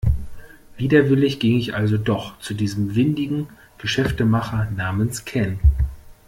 Widerwillig 0.77 1.39
ging 1.39 1.59
ich 1.59 1.75
also 1.75 1.99
doch 1.99 2.39
zu 2.39 2.55
diesem 2.55 2.95
windigen 2.95 3.49
Geschäftemacher 3.77 4.67
namens 4.75 5.25
Ken. 5.25 5.59